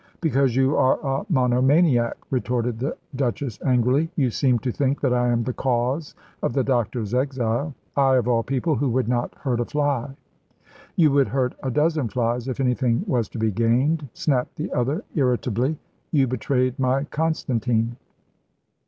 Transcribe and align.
"Because 0.19 0.55
you 0.55 0.75
are 0.77 0.99
a 1.05 1.27
monomaniac," 1.31 2.17
retorted 2.31 2.79
the 2.79 2.97
Duchess, 3.15 3.59
angrily; 3.63 4.09
"you 4.15 4.31
seem 4.31 4.57
to 4.57 4.71
think 4.71 4.99
that 5.01 5.13
I 5.13 5.27
am 5.29 5.43
the 5.43 5.53
cause 5.53 6.15
of 6.41 6.53
the 6.53 6.63
doctor's 6.63 7.13
exile. 7.13 7.75
I, 7.95 8.15
of 8.15 8.27
all 8.27 8.41
people, 8.41 8.73
who 8.73 8.89
would 8.89 9.07
not 9.07 9.35
hurt 9.35 9.59
a 9.59 9.65
fly." 9.65 10.09
"You 10.95 11.11
would 11.11 11.27
hurt 11.27 11.53
a 11.61 11.69
dozen 11.69 12.07
flies 12.07 12.47
if 12.47 12.59
anything 12.59 13.03
was 13.05 13.29
to 13.29 13.37
be 13.37 13.51
gained," 13.51 14.09
snapped 14.15 14.55
the 14.55 14.73
other, 14.73 15.03
irritably. 15.13 15.77
"You 16.11 16.25
betrayed 16.25 16.79
my 16.79 17.03
Constantine." 17.03 17.95